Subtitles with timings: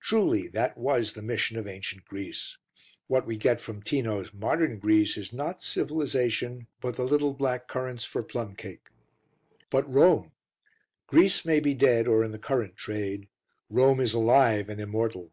[0.00, 2.56] Truly that was the mission of ancient Greece.
[3.08, 8.02] What we get from Tino's modern Greece is not civilisation but the little black currants
[8.06, 8.88] for plum cake.
[9.68, 10.32] But Rome.
[11.06, 13.28] Greece may be dead or in the currant trade.
[13.68, 15.30] Rome is alive and immortal.